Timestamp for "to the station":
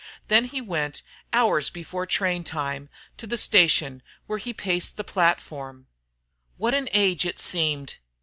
3.17-4.01